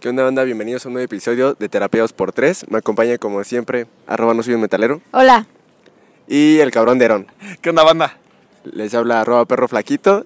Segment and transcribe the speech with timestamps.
[0.00, 0.44] ¿Qué onda, banda?
[0.44, 2.70] Bienvenidos a un nuevo episodio de Terapiados por 3.
[2.70, 5.02] Me acompaña, como siempre, arroba no soy un metalero.
[5.10, 5.46] Hola.
[6.26, 7.26] Y el cabrón de Herón.
[7.60, 8.16] ¿Qué onda, banda?
[8.64, 10.24] Les habla arroba perro flaquito.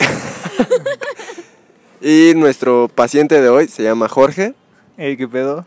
[2.00, 4.54] y nuestro paciente de hoy se llama Jorge.
[4.96, 5.64] Ey, ¿qué pedo?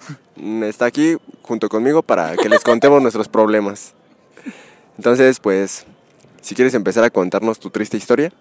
[0.64, 3.94] Está aquí junto conmigo para que les contemos nuestros problemas.
[4.98, 5.86] Entonces, pues,
[6.42, 8.34] si quieres empezar a contarnos tu triste historia.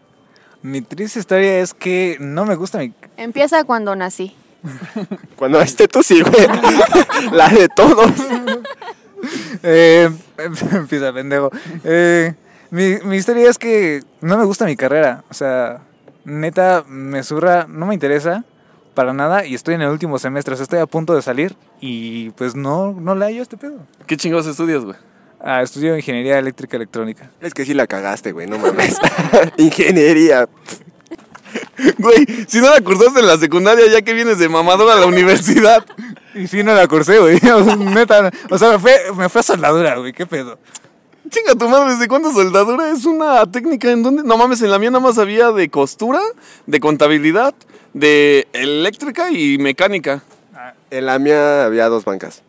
[0.60, 2.92] Mi triste historia es que no me gusta mi...
[3.16, 4.34] Empieza cuando nací.
[5.36, 6.46] Cuando esté tú, sí, güey.
[7.32, 8.10] La de todos.
[9.62, 10.10] Eh,
[10.72, 11.50] empieza, pendejo.
[11.84, 12.34] Eh,
[12.70, 15.24] mi, mi historia es que no me gusta mi carrera.
[15.30, 15.80] O sea,
[16.24, 18.44] neta, me zurra, no me interesa
[18.94, 20.54] para nada y estoy en el último semestre.
[20.54, 23.78] O sea, estoy a punto de salir y pues no, no le hallo este pedo.
[24.06, 24.96] ¿Qué chingados estudias, güey?
[25.40, 27.30] Ah, estudio ingeniería eléctrica electrónica.
[27.40, 28.98] Es que sí la cagaste, güey, no mames.
[29.56, 30.48] Ingeniería.
[31.98, 35.06] Güey, si no la cursaste en la secundaria, ya que vienes de mamador a la
[35.06, 35.84] universidad.
[36.34, 37.38] Y sí, no la cursé, güey.
[37.78, 40.12] Neta, o sea, me fue, me fue a soldadura, güey.
[40.12, 40.58] ¿Qué pedo?
[41.30, 44.22] Chinga tu madre, ¿desde cuándo soldadura es una técnica en donde?
[44.22, 46.20] No mames, en la mía nada más había de costura,
[46.66, 47.54] de contabilidad,
[47.92, 50.22] de eléctrica y mecánica.
[50.90, 52.42] En la mía había dos bancas.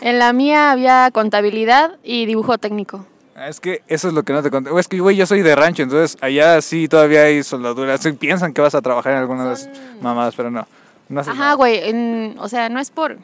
[0.00, 3.06] En la mía había contabilidad y dibujo técnico.
[3.36, 4.70] Ah, Es que eso es lo que no te conté.
[4.78, 8.00] Es que, güey, yo soy de rancho, entonces allá sí todavía hay soldaduras.
[8.00, 9.68] Sí, piensan que vas a trabajar en alguna de las
[10.00, 10.66] mamadas, pero no.
[11.08, 11.88] no Ajá, güey.
[11.88, 13.18] en- O sea, no es por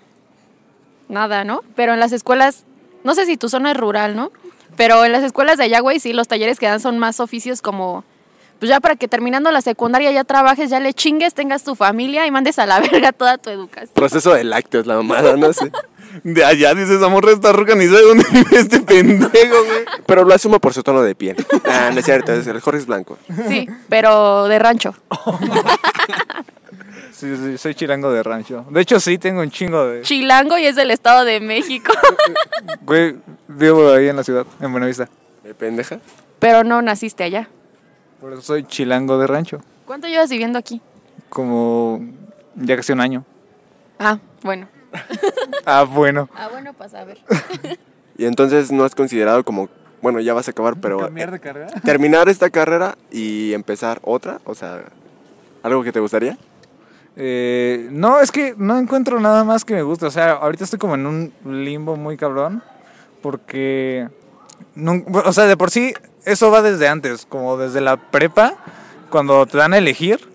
[1.08, 1.60] nada, ¿no?
[1.76, 2.64] Pero en las escuelas,
[3.04, 4.30] no sé si tu zona es rural, ¿no?
[4.76, 7.60] Pero en las escuelas de allá, güey, sí, los talleres que dan son más oficios
[7.62, 8.04] como...
[8.58, 12.26] Pues ya para que terminando la secundaria ya trabajes, ya le chingues, tengas tu familia
[12.26, 13.90] y mandes a la verga toda tu educación.
[13.94, 15.70] Proceso de lácteos, la mamada, no sé.
[16.24, 19.84] De allá dices, esa morra está ruca, ni sabe dónde vive este pendejo, güey.
[20.06, 21.36] Pero lo asumo por su tono de piel.
[21.66, 23.18] Ah, no es cierto, es- el Jorge es blanco.
[23.48, 24.94] Sí, pero de rancho.
[27.12, 28.64] Sí, sí, soy chilango de rancho.
[28.70, 30.00] De hecho, sí, tengo un chingo de...
[30.02, 31.92] Chilango y es del Estado de México.
[32.82, 33.16] Güey,
[33.46, 35.06] vivo ahí en la ciudad, en Buenavista.
[35.44, 35.98] ¿De pendeja?
[36.38, 37.48] pero no naciste allá.
[38.22, 39.60] Por eso soy chilango de rancho.
[39.84, 40.80] ¿Cuánto llevas viviendo aquí?
[41.28, 42.00] Como
[42.54, 43.24] ya casi un año.
[43.98, 44.66] Ah, bueno.
[45.66, 46.28] Ah, bueno.
[46.34, 47.18] Ah, bueno, pues a ver.
[48.18, 49.68] Y entonces no has considerado como,
[50.02, 51.68] bueno, ya vas a acabar, pero ¿Cambiar de carrera?
[51.84, 54.82] terminar esta carrera y empezar otra, o sea,
[55.62, 56.36] algo que te gustaría.
[57.16, 60.06] Eh, no, es que no encuentro nada más que me guste.
[60.06, 62.62] O sea, ahorita estoy como en un limbo muy cabrón.
[63.22, 64.08] Porque.
[64.76, 65.92] nun- o sea, de por sí,
[66.24, 67.26] eso va desde antes.
[67.26, 68.54] Como desde la prepa.
[69.10, 70.29] Cuando te dan a elegir.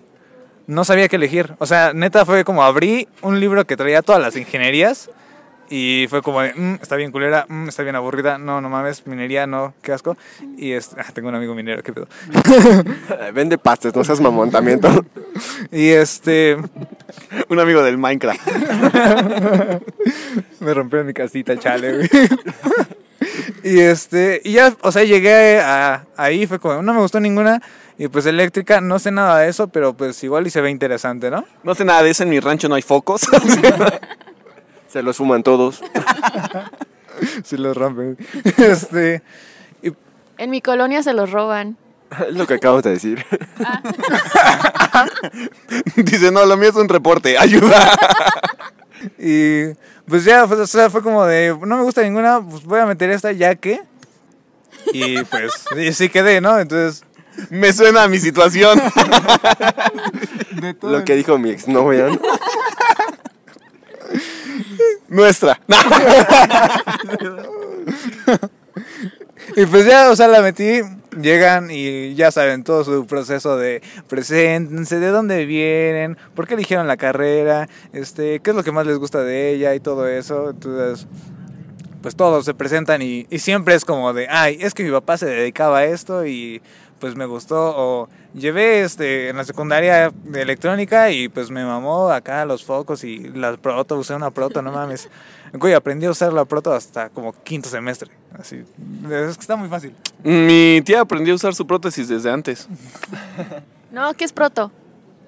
[0.66, 1.54] No sabía qué elegir.
[1.58, 5.10] O sea, neta fue como abrí un libro que traía todas las ingenierías.
[5.68, 9.04] Y fue como de, "Mm, está bien culera, mm, está bien aburrida, no, no mames,
[9.04, 10.16] minería, no, qué asco.
[10.56, 12.06] Y es, ah, tengo un amigo minero, qué pedo.
[13.34, 14.80] Vende pastes, no seas mamón también.
[14.80, 15.04] tú.
[15.72, 16.56] Y este,
[17.48, 18.40] Un amigo del Minecraft.
[20.60, 22.08] Me rompió mi casita, chale, güey.
[23.66, 27.60] Y este, y ya, o sea, llegué a, ahí, fue como, no me gustó ninguna.
[27.98, 31.30] Y pues eléctrica, no sé nada de eso, pero pues igual y se ve interesante,
[31.30, 31.44] ¿no?
[31.64, 33.22] No sé nada de eso, en mi rancho no hay focos.
[34.88, 35.82] Se los fuman todos.
[37.44, 38.18] Si los rompen.
[38.58, 39.22] Este,
[39.82, 39.90] y
[40.36, 41.78] En mi colonia se los roban.
[42.28, 43.24] Es lo que acabas de decir.
[45.96, 47.90] Dice, no, lo mío es un reporte, ayuda.
[49.18, 49.74] Y
[50.08, 52.86] pues ya, pues, o sea, fue como de, no me gusta ninguna, pues voy a
[52.86, 53.80] meter esta ya que.
[54.92, 56.58] Y pues, y sí quedé, ¿no?
[56.58, 57.04] Entonces,
[57.50, 58.78] Me suena a mi situación.
[60.60, 62.08] de todo Lo que dijo mi exnovia.
[62.08, 62.18] ¿no?
[65.08, 65.60] Nuestra.
[65.66, 65.76] No.
[69.56, 70.80] Y pues ya, o sea, la metí,
[71.20, 76.86] llegan y ya saben todo su proceso de preséntense, de dónde vienen, por qué eligieron
[76.86, 80.50] la carrera, este, qué es lo que más les gusta de ella y todo eso.
[80.50, 81.06] Entonces,
[82.02, 85.18] pues todos se presentan y, y siempre es como de, ay, es que mi papá
[85.18, 86.62] se dedicaba a esto y
[86.98, 92.10] pues me gustó o llevé este en la secundaria de electrónica y pues me mamó
[92.10, 95.08] acá los focos y las proto, usé una proto, no mames.
[95.52, 98.10] Güey, aprendí a usar la proto hasta como quinto semestre.
[98.36, 99.94] Así, es que está muy fácil.
[100.24, 102.68] Mi tía aprendió a usar su prótesis desde antes.
[103.92, 104.70] No, ¿qué es proto?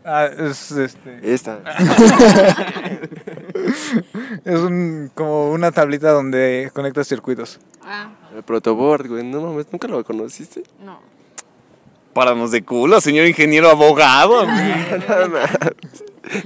[0.05, 1.61] Ah, es este Esta.
[4.45, 7.61] es un, como una tablita donde conectas circuitos.
[7.83, 9.25] Ah, El protoboard, güey.
[9.25, 10.65] No mames, ¿nunca lo conociste?
[10.85, 10.99] no.
[12.19, 14.45] Páranos de culo, señor ingeniero abogado.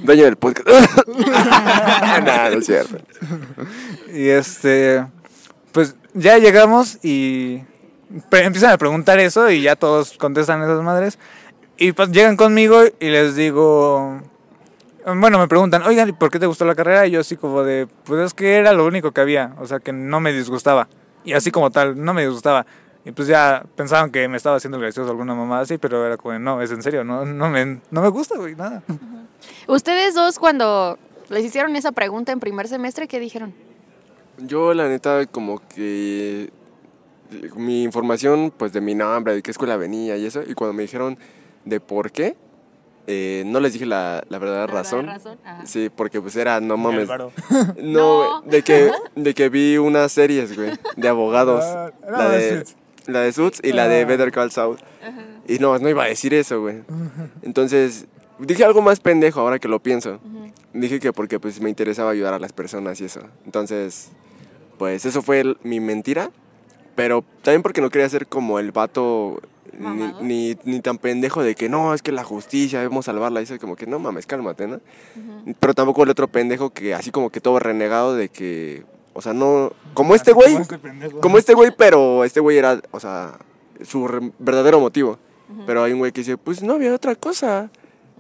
[0.03, 0.69] Dueño del podcast.
[1.09, 2.99] no, no es cierto.
[4.13, 5.07] Y este,
[5.73, 7.63] pues ya llegamos y
[8.33, 11.19] empiezan a preguntar eso y ya todos contestan esas madres.
[11.79, 14.21] Y pues llegan conmigo y les digo,
[15.07, 17.07] Bueno, me preguntan, oigan, ¿y por qué te gustó la carrera?
[17.07, 19.81] Y yo así como de, pues es que era lo único que había, o sea,
[19.81, 20.89] que no me disgustaba.
[21.25, 22.67] Y así como tal, no me disgustaba.
[23.05, 26.17] Y pues ya pensaban que me estaba haciendo el gracioso alguna mamá así, pero era
[26.17, 28.83] como, no, es en serio, no, no, me, no me gusta, güey, nada.
[29.67, 33.55] Ustedes dos cuando les hicieron esa pregunta en primer semestre, ¿qué dijeron?
[34.39, 36.51] Yo, la neta, como que
[37.57, 40.83] mi información, pues de mi nombre, de qué escuela venía y eso, y cuando me
[40.83, 41.19] dijeron
[41.65, 42.37] de por qué,
[43.09, 45.09] eh, no les dije la, la verdadera razón.
[45.09, 45.67] Ajá.
[45.67, 47.09] Sí, porque pues era, no mames.
[47.77, 48.41] No, No.
[48.43, 51.65] güey, de que, de que vi unas series, güey, de abogados.
[51.65, 52.65] Ah, no, la, de.
[53.07, 54.07] La de Suits y la de Ah.
[54.07, 54.79] Better Call Saul.
[55.49, 56.83] Y no, no iba a decir eso, güey.
[57.43, 58.07] Entonces,
[58.39, 60.21] dije algo más pendejo ahora que lo pienso.
[60.73, 63.21] Dije que porque pues me interesaba ayudar a las personas y eso.
[63.45, 64.11] Entonces,
[64.79, 66.31] pues eso fue el- mi mentira.
[66.95, 69.41] Pero también porque no quería ser como el vato
[69.79, 73.41] ni, ni, ni tan pendejo de que no, es que la justicia, debemos salvarla.
[73.41, 74.81] Y eso como que no mames, cálmate, ¿no?
[75.59, 79.33] Pero tampoco el otro pendejo que así como que todo renegado de que, o sea,
[79.33, 80.79] no, como este güey, este
[81.21, 83.39] como este güey, pero este güey era, o sea,
[83.85, 85.19] su re- verdadero motivo.
[85.67, 87.69] Pero hay un güey que dice, pues no había otra cosa.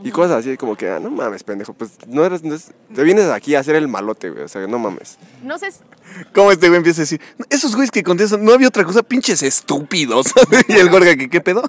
[0.04, 3.02] Y cosas así como que, ah, no mames, pendejo, pues no eres, no es- te
[3.04, 5.16] vienes aquí a hacer el malote, güey, o sea, no mames.
[5.42, 5.80] No sé, si-
[6.34, 7.20] ¿Cómo este güey empieza a decir?
[7.48, 10.26] Esos güeyes que contestan, no había otra cosa, pinches estúpidos.
[10.68, 11.62] y el Gorga, ¿qué, qué pedo?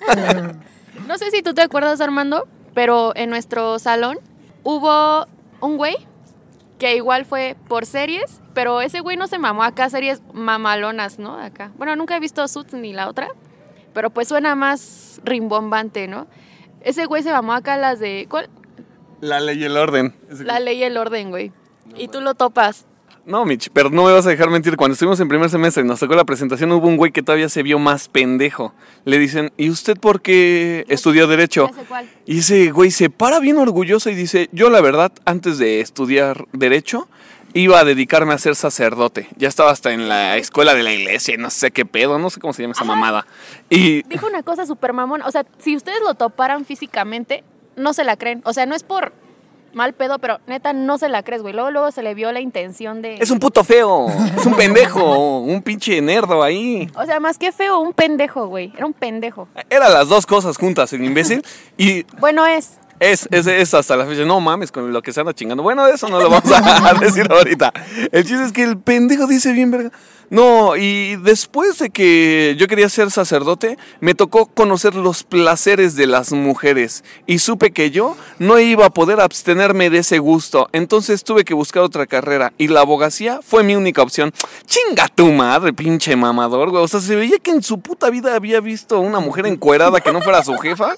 [1.07, 4.17] no sé si tú te acuerdas, Armando, pero en nuestro salón
[4.63, 5.27] hubo
[5.61, 5.95] un güey
[6.83, 11.39] que igual fue por series, pero ese güey no se mamó acá series mamalonas, ¿no?
[11.39, 11.71] Acá.
[11.77, 13.29] Bueno, nunca he visto Suits ni la otra,
[13.93, 16.27] pero pues suena más rimbombante, ¿no?
[16.81, 18.49] Ese güey se mamó acá las de ¿cuál?
[19.21, 20.13] La ley y el orden.
[20.29, 21.53] La ley y el orden, güey.
[21.95, 22.85] y tú lo topas.
[23.25, 24.75] No, Mitch, pero no me vas a dejar mentir.
[24.75, 27.47] Cuando estuvimos en primer semestre y nos tocó la presentación, hubo un güey que todavía
[27.47, 28.73] se vio más pendejo.
[29.05, 31.69] Le dicen, ¿y usted por qué estudió Derecho?
[31.87, 32.09] Cuál.
[32.25, 36.47] Y ese güey se para bien orgulloso y dice, yo la verdad, antes de estudiar
[36.51, 37.07] Derecho,
[37.53, 39.29] iba a dedicarme a ser sacerdote.
[39.37, 42.29] Ya estaba hasta en la escuela de la iglesia, y no sé qué pedo, no
[42.29, 43.25] sé cómo se llama esa mamada.
[43.69, 45.21] Y Dijo una cosa súper mamón.
[45.21, 47.45] O sea, si ustedes lo toparan físicamente,
[47.77, 48.41] no se la creen.
[48.43, 49.13] O sea, no es por
[49.73, 51.53] mal pedo, pero neta no se la crees, güey.
[51.53, 53.15] Luego, luego se le vio la intención de.
[53.15, 56.89] es un puto feo, es un pendejo, un pinche nerdo ahí.
[56.95, 58.71] O sea, más que feo, un pendejo, güey.
[58.75, 59.47] Era un pendejo.
[59.69, 61.43] Era las dos cosas juntas, el imbécil.
[61.77, 62.79] Y Bueno, es.
[63.03, 64.23] Es, es, es hasta la fecha.
[64.23, 65.61] No mames con lo que se anda chingando.
[65.61, 67.73] Bueno, eso no lo vamos a decir ahorita.
[68.13, 69.91] El chiste es que el pendejo dice bien, verga.
[70.29, 76.07] No, y después de que yo quería ser sacerdote, me tocó conocer los placeres de
[76.07, 77.03] las mujeres.
[77.27, 80.69] Y supe que yo no iba a poder abstenerme de ese gusto.
[80.71, 82.53] Entonces tuve que buscar otra carrera.
[82.57, 84.31] Y la abogacía fue mi única opción.
[84.65, 86.83] Chinga tu madre, pinche mamador, güey.
[86.83, 90.11] O sea, se veía que en su puta vida había visto una mujer encuerada que
[90.13, 90.95] no fuera su jefa.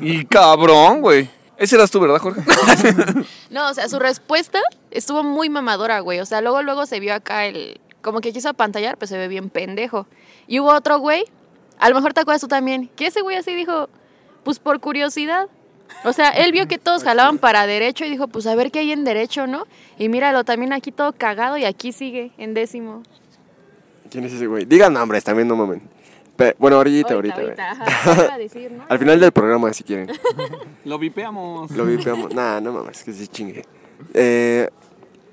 [0.00, 1.28] Y cabrón, güey.
[1.56, 2.42] Ese eras tú, ¿verdad, Jorge?
[3.50, 4.58] No, o sea, su respuesta
[4.90, 6.18] estuvo muy mamadora, güey.
[6.20, 7.80] O sea, luego, luego se vio acá el.
[8.02, 10.06] Como que quiso apantallar, pues se ve bien pendejo.
[10.46, 11.24] Y hubo otro güey,
[11.78, 13.88] a lo mejor te acuerdas tú también, que ese güey así dijo,
[14.42, 15.48] pues por curiosidad.
[16.04, 18.80] O sea, él vio que todos jalaban para derecho y dijo, pues a ver qué
[18.80, 19.66] hay en derecho, ¿no?
[19.98, 23.02] Y míralo, también aquí todo cagado y aquí sigue, en décimo.
[24.10, 24.64] ¿Quién es ese güey?
[24.64, 25.93] Digan nombres, también no mamen.
[26.36, 27.54] Pe- bueno, ahorita, ahorita, güey.
[27.58, 27.84] ajá,
[28.16, 28.84] ¿qué iba a decir, no?
[28.88, 30.10] Al final del programa, si quieren.
[30.84, 31.70] Lo vipeamos.
[31.70, 32.34] Lo vipeamos.
[32.34, 33.64] nah, no mames, que se chingue.
[34.14, 34.68] Eh,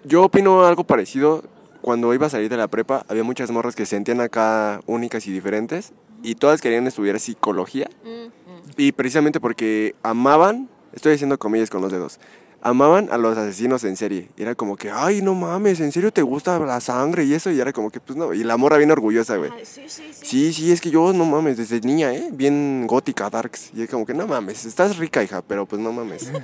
[0.03, 1.43] yo opino algo parecido.
[1.81, 5.25] Cuando iba a salir de la prepa, había muchas morras que se sentían acá únicas
[5.25, 5.93] y diferentes.
[6.22, 7.89] Y todas querían estudiar psicología.
[8.03, 8.62] Mm, mm.
[8.77, 12.20] Y precisamente porque amaban, estoy haciendo comillas con los dedos,
[12.62, 14.30] amaban a los asesinos en serie.
[14.38, 17.51] Y era como que, ay, no mames, ¿en serio te gusta la sangre y eso?
[17.51, 18.34] Y era como que, pues no.
[18.34, 19.51] Y la morra bien orgullosa, güey.
[19.63, 20.25] Sí, sí, sí.
[20.25, 22.30] Sí, sí, es que yo no mames, desde niña, ¿eh?
[22.32, 23.72] Bien gótica, darks.
[23.74, 26.32] Y es como que no mames, estás rica, hija, pero pues no mames.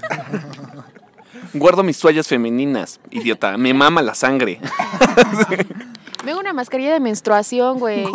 [1.54, 3.58] Guardo mis toallas femeninas, idiota.
[3.58, 4.60] Me mama la sangre.
[6.26, 8.06] Veo una mascarilla de menstruación, güey.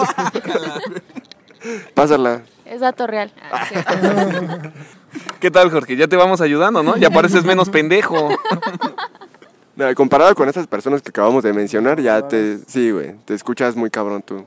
[1.95, 2.43] Pásala.
[2.65, 3.33] es dato real.
[3.51, 4.73] Ah.
[5.41, 5.97] ¿Qué tal, Jorge?
[5.97, 6.97] Ya te vamos ayudando, ¿no?
[6.97, 8.29] Ya pareces menos pendejo.
[9.77, 12.59] Mira, comparado con estas personas que acabamos de mencionar, ya te.
[12.67, 14.45] Sí, güey, te escuchas muy cabrón tú.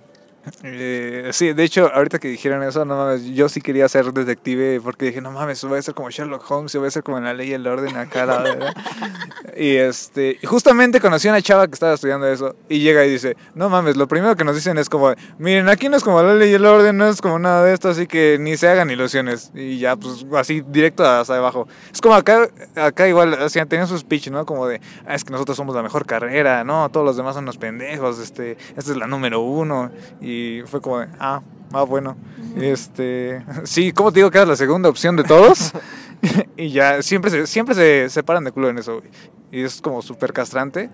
[0.64, 4.80] Eh, sí, de hecho, ahorita que dijeron eso, no mames, yo sí quería ser detective
[4.82, 7.24] porque dije, no mames, voy a ser como Sherlock Holmes, voy a ser como en
[7.24, 8.74] la ley y el orden acá, la verdad.
[9.58, 13.36] y este, justamente conocí a una chava que estaba estudiando eso y llega y dice,
[13.56, 16.36] no mames, lo primero que nos dicen es como, miren, aquí no es como la
[16.36, 18.90] ley y el orden, no es como nada de esto, así que ni se hagan
[18.92, 19.52] ilusiones.
[19.56, 21.68] Y ya, pues así, directo hasta abajo.
[21.92, 24.46] Es como acá, acá igual, o sea, tenían su speech, ¿no?
[24.46, 27.46] Como de, ah, es que nosotros somos la mejor carrera, no, todos los demás son
[27.46, 29.92] unos pendejos, este, esta es la número uno.
[30.22, 30.35] Y
[30.66, 31.42] fue como de, ah,
[31.74, 32.18] ah, bueno.
[32.58, 35.74] Este, sí, ¿cómo te digo que eras la segunda opción de todos?
[36.58, 39.10] y ya, siempre se, siempre se separan de culo en eso, güey.
[39.52, 40.90] Y es como súper castrante,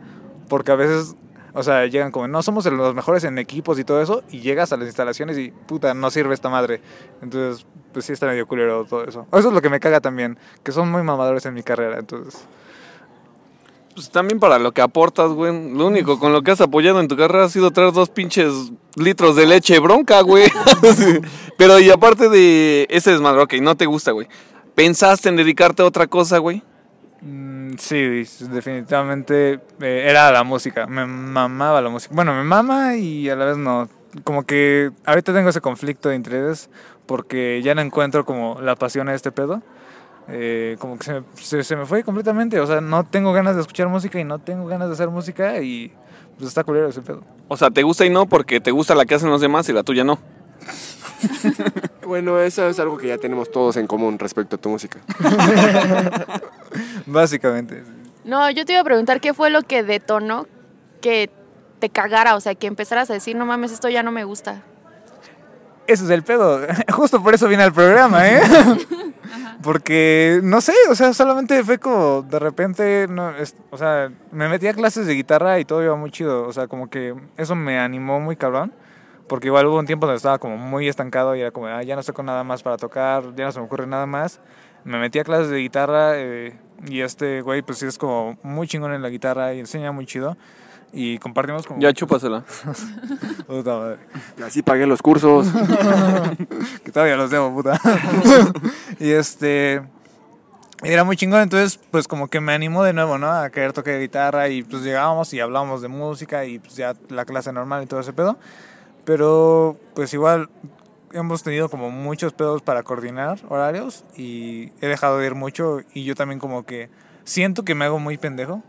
[0.49, 1.15] porque a veces,
[1.53, 4.71] o sea, llegan como, no somos los mejores en equipos y todo eso, y llegas
[4.73, 6.81] a las instalaciones y, puta, no sirve esta madre.
[7.21, 9.25] Entonces, pues sí está medio culero todo eso.
[9.31, 12.45] Eso es lo que me caga también, que son muy mamadores en mi carrera, entonces...
[13.93, 15.51] Pues también para lo que aportas, güey.
[15.73, 18.71] Lo único con lo que has apoyado en tu carrera ha sido traer dos pinches
[18.95, 20.49] litros de leche bronca, güey.
[21.57, 24.27] Pero y aparte de ese desmadre, ok, no te gusta, güey.
[24.75, 26.63] ¿Pensaste en dedicarte a otra cosa, güey?
[27.21, 30.87] Mm, Sí, definitivamente eh, era la música.
[30.87, 32.13] Me mamaba la música.
[32.13, 33.89] Bueno, me mama y a la vez no.
[34.23, 36.69] Como que ahorita tengo ese conflicto de intereses
[37.05, 39.61] porque ya no encuentro como la pasión a este pedo.
[40.27, 42.59] Eh, como que se, se me fue completamente.
[42.59, 45.61] O sea, no tengo ganas de escuchar música y no tengo ganas de hacer música
[45.61, 45.91] y
[46.37, 47.21] pues está culero ese pedo.
[47.47, 49.73] O sea, te gusta y no porque te gusta la que hacen los demás y
[49.73, 50.19] la tuya no.
[52.11, 54.99] Bueno, eso es algo que ya tenemos todos en común respecto a tu música.
[57.05, 57.83] Básicamente.
[58.25, 60.45] No, yo te iba a preguntar qué fue lo que detonó
[60.99, 61.29] que
[61.79, 64.61] te cagara, o sea, que empezaras a decir, no mames, esto ya no me gusta.
[65.91, 66.61] Ese es el pedo.
[66.93, 68.41] Justo por eso vine al programa, ¿eh?
[69.63, 74.47] Porque, no sé, o sea, solamente fue como de repente, no, es- o sea, me
[74.49, 76.47] metí a clases de guitarra y todo iba muy chido.
[76.47, 78.73] O sea, como que eso me animó muy cabrón.
[79.27, 81.95] Porque igual hubo un tiempo donde estaba como muy estancado y era como, ah, ya
[81.95, 84.41] no sé con nada más para tocar, ya no se me ocurre nada más.
[84.83, 86.57] Me metí a clases de guitarra eh,
[86.87, 90.05] y este güey, pues sí es como muy chingón en la guitarra y enseña muy
[90.05, 90.35] chido.
[90.93, 91.79] Y compartimos como...
[91.79, 92.43] Ya chúpasela.
[93.47, 93.97] Puta madre.
[94.37, 95.47] Y así pagué los cursos.
[96.83, 97.79] que todavía los debo, puta.
[98.99, 99.81] y este.
[100.83, 103.31] y Era muy chingón, entonces pues como que me animó de nuevo, ¿no?
[103.31, 107.25] A querer tocar guitarra y pues llegábamos y hablábamos de música y pues ya la
[107.25, 108.37] clase normal y todo ese pedo.
[109.05, 110.49] Pero pues igual
[111.13, 116.03] hemos tenido como muchos pedos para coordinar horarios y he dejado de ir mucho y
[116.03, 116.89] yo también como que
[117.23, 118.61] siento que me hago muy pendejo.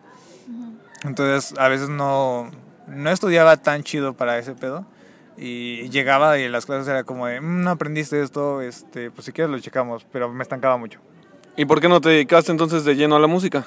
[1.04, 2.50] Entonces a veces no,
[2.86, 4.86] no estudiaba tan chido para ese pedo.
[5.36, 9.24] Y llegaba y en las clases era como de, "Mm, no aprendiste esto, este, pues
[9.24, 11.00] si quieres lo checamos, pero me estancaba mucho.
[11.56, 13.66] ¿Y por qué no te dedicaste entonces de lleno a la música?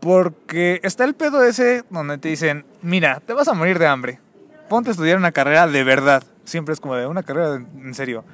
[0.00, 4.20] Porque está el pedo ese donde te dicen, mira, te vas a morir de hambre,
[4.68, 6.22] ponte a estudiar una carrera de verdad.
[6.44, 8.24] Siempre es como de una carrera en serio.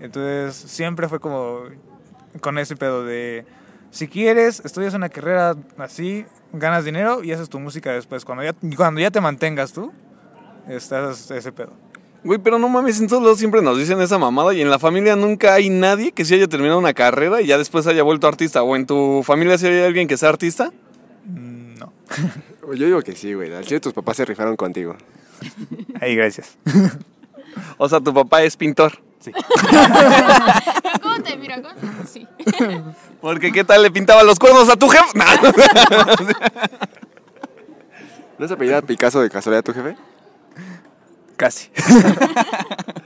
[0.00, 1.60] Entonces siempre fue como
[2.40, 3.46] con ese pedo de,
[3.94, 8.24] si quieres, estudias una carrera así, ganas dinero y haces tu música después.
[8.24, 9.92] Cuando ya, cuando ya te mantengas tú,
[10.68, 11.72] estás ese pedo.
[12.24, 14.80] Güey, pero no mames, en todos lados siempre nos dicen esa mamada y en la
[14.80, 18.26] familia nunca hay nadie que se haya terminado una carrera y ya después haya vuelto
[18.26, 18.64] artista.
[18.64, 20.72] ¿O en tu familia si hay alguien que sea artista?
[21.26, 21.92] Mm, No.
[22.74, 23.54] Yo digo que sí, güey.
[23.54, 24.96] Al chile tus papás se rifaron contigo.
[26.00, 26.58] Ahí, gracias.
[27.78, 28.98] O sea, tu papá es pintor.
[29.24, 29.36] ¿Cómo
[31.24, 31.60] te mira?
[32.06, 32.26] Sí.
[33.20, 35.04] Porque ¿qué tal le pintaba los cuernos a tu jefe?
[35.14, 35.24] Nah.
[38.38, 39.96] ¿No se apellida Picasso de casualidad tu jefe?
[41.36, 41.70] Casi.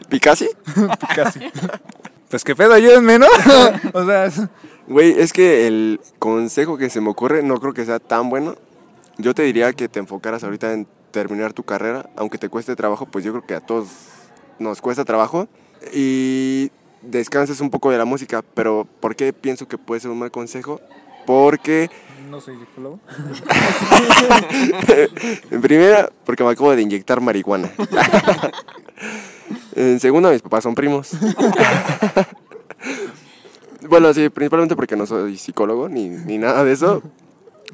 [0.09, 0.49] ¿Picassi?
[1.15, 1.41] Casi.
[2.31, 3.27] Pues qué pedo, ayúdenme, ¿no?
[3.95, 4.31] o sea,
[4.89, 8.57] Güey, es que el consejo que se me ocurre no creo que sea tan bueno.
[9.19, 13.05] Yo te diría que te enfocaras ahorita en terminar tu carrera, aunque te cueste trabajo,
[13.05, 13.89] pues yo creo que a todos
[14.59, 15.47] nos cuesta trabajo.
[15.93, 16.71] Y
[17.03, 20.31] descanses un poco de la música, pero ¿por qué pienso que puede ser un mal
[20.31, 20.81] consejo?
[21.27, 21.91] Porque,
[22.31, 23.01] no soy psicólogo.
[25.51, 27.71] en primera, porque me acabo de inyectar marihuana.
[29.77, 31.11] en segunda, mis papás son primos.
[33.89, 37.03] bueno, sí, principalmente porque no soy psicólogo ni, ni nada de eso.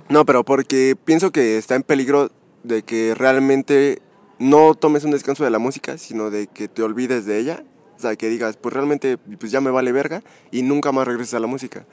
[0.08, 2.30] No, pero porque pienso que está en peligro
[2.62, 4.00] de que realmente
[4.38, 7.64] no tomes un descanso de la música, sino de que te olvides de ella.
[8.04, 11.40] Sea, que digas, pues realmente pues ya me vale verga y nunca más regreses a
[11.40, 11.86] la música.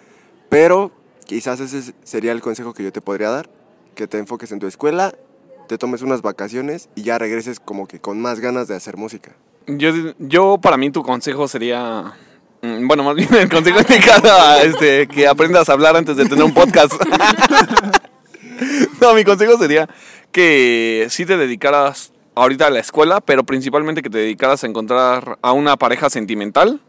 [0.49, 0.91] Pero
[1.25, 3.49] quizás ese sería el consejo que yo te podría dar,
[3.95, 5.15] que te enfoques en tu escuela,
[5.69, 9.31] te tomes unas vacaciones y ya regreses como que con más ganas de hacer música.
[9.67, 12.13] Yo, yo para mí tu consejo sería...
[12.61, 16.25] mm, Bueno, más bien el consejo indicado a este, que aprendas a hablar antes de
[16.25, 16.91] tener un podcast.
[19.01, 19.87] no, mi consejo sería
[20.33, 25.37] que sí te dedicaras ahorita a la escuela, pero principalmente que te dedicaras a encontrar
[25.41, 26.79] a una pareja sentimental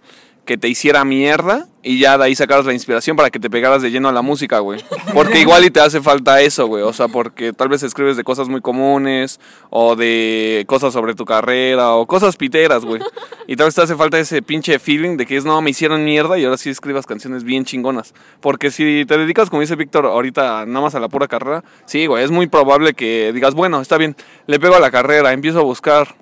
[0.44, 3.82] que te hiciera mierda y ya de ahí sacaras la inspiración para que te pegaras
[3.82, 4.80] de lleno a la música, güey.
[5.14, 6.82] Porque igual y te hace falta eso, güey.
[6.82, 11.24] O sea, porque tal vez escribes de cosas muy comunes o de cosas sobre tu
[11.24, 13.02] carrera o cosas piteras, güey.
[13.46, 16.04] Y tal vez te hace falta ese pinche feeling de que es, no, me hicieron
[16.04, 18.14] mierda y ahora sí escribas canciones bien chingonas.
[18.40, 22.06] Porque si te dedicas, como dice Víctor, ahorita nada más a la pura carrera, sí,
[22.06, 25.58] güey, es muy probable que digas, bueno, está bien, le pego a la carrera, empiezo
[25.58, 26.21] a buscar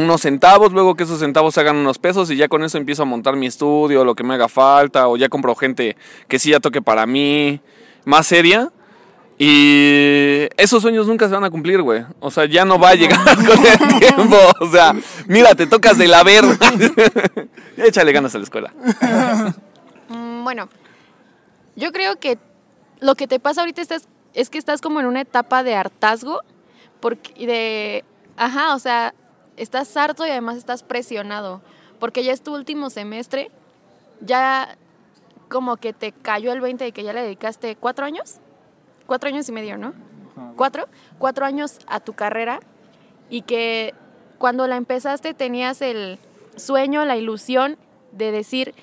[0.00, 3.06] unos centavos, luego que esos centavos hagan unos pesos y ya con eso empiezo a
[3.06, 5.96] montar mi estudio, lo que me haga falta, o ya compro gente
[6.28, 7.60] que sí ya toque para mí,
[8.04, 8.70] más seria.
[9.42, 12.04] Y esos sueños nunca se van a cumplir, güey.
[12.20, 14.36] O sea, ya no va a llegar con el tiempo.
[14.60, 14.94] O sea,
[15.28, 16.44] mira, te tocas de la ver.
[17.78, 18.70] Échale ganas a la escuela.
[20.08, 20.68] Mm, Bueno,
[21.74, 22.36] yo creo que
[23.00, 26.40] lo que te pasa ahorita estás, es que estás como en una etapa de hartazgo,
[27.00, 28.04] porque y de,
[28.36, 29.14] ajá, o sea,
[29.60, 31.60] estás harto y además estás presionado,
[31.98, 33.50] porque ya es tu último semestre,
[34.20, 34.76] ya
[35.48, 38.36] como que te cayó el 20 de que ya le dedicaste cuatro años,
[39.06, 39.92] cuatro años y medio, ¿no?
[40.56, 40.86] Cuatro,
[41.18, 42.60] cuatro años a tu carrera
[43.28, 43.94] y que
[44.38, 46.18] cuando la empezaste tenías el
[46.56, 47.76] sueño, la ilusión
[48.12, 48.74] de decir,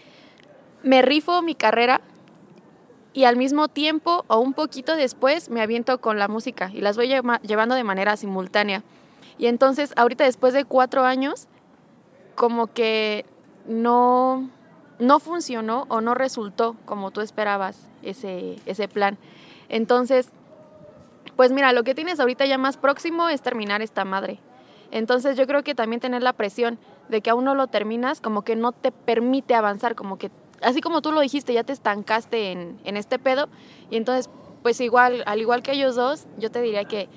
[0.84, 2.01] me rifo mi carrera
[3.13, 6.96] y al mismo tiempo o un poquito después me aviento con la música y las
[6.98, 8.84] voy lleva- llevando de manera simultánea.
[9.38, 11.48] Y entonces ahorita después de cuatro años,
[12.36, 13.25] como que
[13.67, 14.50] no,
[15.00, 19.17] no funcionó o no resultó como tú esperabas ese, ese plan.
[19.70, 20.29] Entonces,
[21.36, 24.39] pues mira, lo que tienes ahorita ya más próximo es terminar esta madre.
[24.91, 26.79] Entonces yo creo que también tener la presión
[27.10, 30.82] de que aún no lo terminas, como que no te permite avanzar, como que, así
[30.82, 33.50] como tú lo dijiste, ya te estancaste en, en este pedo.
[33.89, 34.29] Y entonces,
[34.63, 37.10] pues igual, al igual que ellos dos, yo te diría que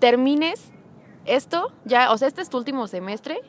[0.00, 0.72] termines
[1.34, 3.40] esto, ya, o sea, este es tu último semestre.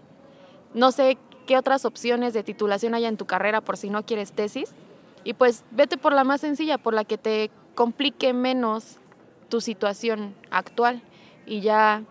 [0.73, 4.31] No sé qué otras opciones de titulación haya en tu carrera por si no quieres
[4.33, 4.73] tesis.
[5.23, 9.00] Y pues vete por la más sencilla, por la que te complique menos
[9.50, 11.01] tu situación actual.
[11.45, 12.03] Y ya,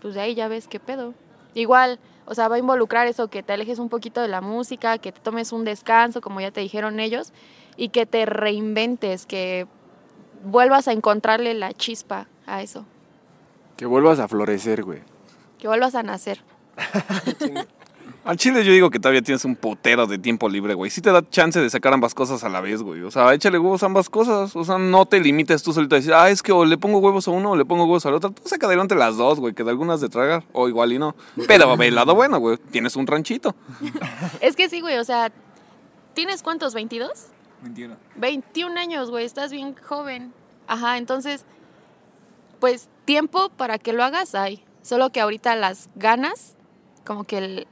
[0.00, 1.14] pues de ahí ya ves qué pedo.
[1.54, 4.98] Igual, o sea, va a involucrar eso, que te alejes un poquito de la música,
[4.98, 7.32] que te tomes un descanso, como ya te dijeron ellos,
[7.76, 9.66] y que te reinventes, que
[10.44, 12.84] vuelvas a encontrarle la chispa a eso,
[13.78, 14.98] Que vuelvas a florecer, güey.
[15.58, 16.42] que vuelvas a nacer.
[18.24, 20.90] Al chile yo digo que todavía tienes un putero de tiempo libre, güey.
[20.90, 23.02] Sí te da chance de sacar ambas cosas a la vez, güey.
[23.02, 24.54] O sea, échale huevos a ambas cosas.
[24.56, 26.98] O sea, no te limites tú solito a decir, ah, es que o le pongo
[26.98, 28.30] huevos a uno o le pongo huevos al otro.
[28.30, 30.44] Tú saca adelante las dos, güey, que de algunas de tragar.
[30.52, 31.14] O igual y no.
[31.46, 32.58] Pero ve el lado bueno, güey.
[32.70, 33.54] Tienes un ranchito.
[34.40, 35.32] Es que sí, güey, o sea,
[36.14, 36.74] ¿tienes cuántos?
[36.74, 37.08] ¿22?
[37.62, 37.96] 21.
[38.16, 40.34] 21 años, güey, estás bien joven.
[40.66, 41.46] Ajá, entonces,
[42.60, 44.62] pues tiempo para que lo hagas hay.
[44.82, 46.56] Solo que ahorita las ganas,
[47.06, 47.66] como que el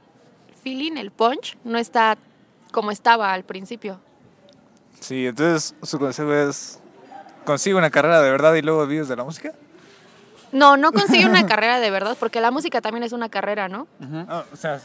[0.63, 2.17] feeling, el punch, no está
[2.71, 3.99] como estaba al principio.
[4.99, 6.79] Sí, entonces su consejo es
[7.45, 9.53] consigue una carrera de verdad y luego vives de la música.
[10.51, 13.85] No, no consigue una carrera de verdad, porque la música también es una carrera, ¿no?
[14.27, 14.81] Ah, o sea,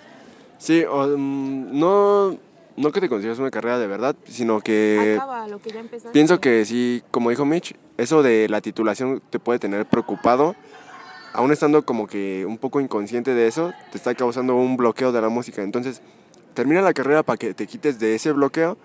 [0.58, 2.38] Sí, o, mm, no,
[2.76, 6.10] no que te consigas una carrera de verdad, sino que Acaba lo que ya empezaste.
[6.12, 10.54] pienso que sí, como dijo Mitch, eso de la titulación te puede tener preocupado.
[11.34, 15.20] Aún estando como que un poco inconsciente de eso, te está causando un bloqueo de
[15.22, 15.62] la música.
[15.62, 16.02] Entonces,
[16.54, 18.76] termina la carrera para que te quites de ese bloqueo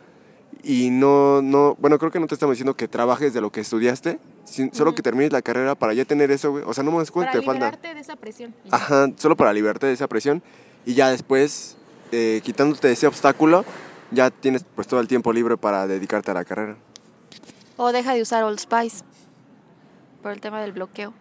[0.63, 3.59] y no, no, bueno, creo que no te estamos diciendo que trabajes de lo que
[3.59, 6.63] estudiaste, sin- solo que termines la carrera para ya tener eso, güey.
[6.65, 7.65] O sea, no más cuánto Para te falta.
[7.65, 8.55] liberarte de esa presión.
[8.71, 10.41] Ajá, solo para liberarte de esa presión
[10.85, 11.75] y ya después,
[12.11, 13.65] eh, quitándote ese obstáculo,
[14.11, 16.77] ya tienes pues todo el tiempo libre para dedicarte a la carrera.
[17.75, 19.03] O deja de usar Old Spice
[20.21, 21.13] por el tema del bloqueo.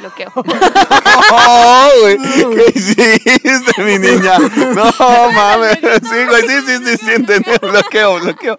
[0.00, 0.32] Bloqueo.
[1.30, 2.18] ¡Oh, güey!
[2.18, 4.38] ¿Qué hiciste, mi niña?
[4.38, 4.92] No
[5.32, 5.78] mames.
[5.80, 7.50] Sí, güey, sí, sí, sí, sí, entendí.
[7.60, 8.58] Bloqueo, bloqueo.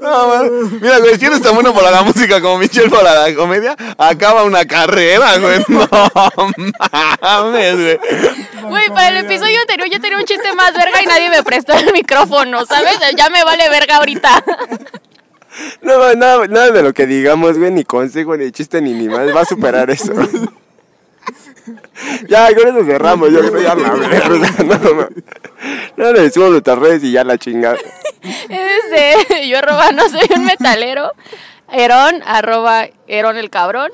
[0.00, 0.72] No mames.
[0.80, 4.44] Mira, güey, si eres tan bueno para la música como Michelle para la comedia, acaba
[4.44, 5.60] una carrera, güey.
[5.70, 6.52] No
[7.22, 7.98] mames, güey.
[8.62, 11.72] Güey, para el episodio anterior yo tenía un chiste más verga y nadie me prestó
[11.72, 12.98] el micrófono, ¿sabes?
[13.16, 14.44] Ya me vale verga ahorita.
[15.82, 19.34] No, nada, nada de lo que digamos, güey, ni consejo, ni chiste, ni ni más,
[19.34, 20.12] va a superar eso.
[22.28, 25.08] Ya, con eso cerramos, yo creo ya la no, no.
[25.96, 27.78] No, le decimos nuestras redes y ya la chingada.
[28.22, 31.12] Este, yo arroba no soy un metalero.
[31.72, 33.92] Herón, arroba Herón el cabrón.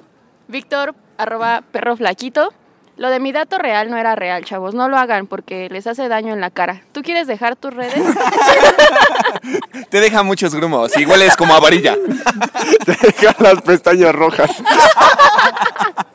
[0.49, 2.53] Víctor, arroba perro flaquito.
[2.97, 4.75] Lo de mi dato real no era real, chavos.
[4.75, 6.81] No lo hagan porque les hace daño en la cara.
[6.93, 7.95] ¿Tú quieres dejar tus redes?
[9.91, 11.95] Te deja muchos grumos y hueles como a varilla.
[12.87, 14.51] Te dejan las pestañas rojas.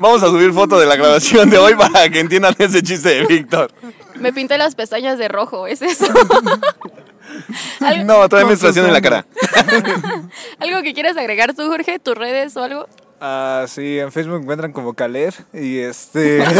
[0.00, 3.26] Vamos a subir foto de la grabación de hoy para que entiendan ese chiste de
[3.26, 3.70] Víctor.
[4.18, 6.06] Me pinté las pestañas de rojo, ¿es eso?
[7.80, 9.26] ¿Algo, No, todavía menstruación en la cara.
[10.58, 11.98] algo que quieras agregar tú, Jorge?
[11.98, 12.88] ¿Tus redes o algo?
[13.20, 16.44] ah, sí, en Facebook me encuentran como Caleb y este...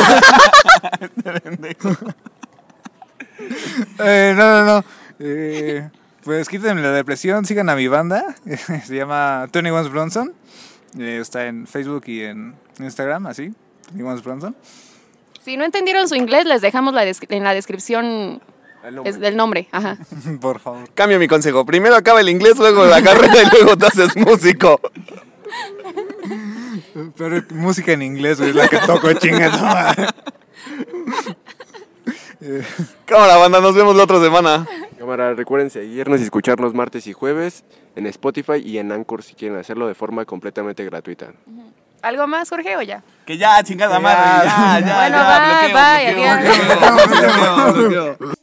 [4.01, 4.85] Eh, no, no, no.
[5.19, 5.89] Eh,
[6.23, 8.37] pues quítenme la depresión, sigan a mi banda.
[8.85, 10.35] Se llama Tony Ones Bronson.
[10.99, 13.53] Eh, está en Facebook y en Instagram, así.
[13.93, 14.55] Digamos Bronson.
[15.43, 18.41] Si no entendieron su inglés, les dejamos la en la descripción
[18.85, 19.11] El nombre.
[19.11, 19.69] es- del nombre.
[19.73, 19.97] Ajá.
[20.41, 20.89] Por favor.
[20.95, 21.65] Cambio mi consejo.
[21.65, 24.81] Primero acaba el inglés, luego la carrera y luego te haces músico.
[27.17, 30.07] Pero música en inglés es la que toco, chinga tu madre.
[33.05, 34.67] Cámara, banda, nos vemos la otra semana.
[34.99, 37.65] Cámara, recuerden seguirnos y escucharnos martes y jueves
[37.97, 41.33] en Spotify y en Anchor si quieren hacerlo de forma completamente gratuita.
[42.03, 43.03] ¿Algo más, Jorge, o ya?
[43.27, 44.49] Que ya, chingada madre.
[44.49, 45.39] Ya, ya, Bueno, ya.
[45.39, 46.59] bye, bloqueo, bye, bloqueo, adiós.
[46.59, 48.40] bloqueo, bloqueo, bloqueo.